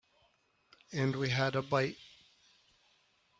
[0.93, 1.99] And we had a bite.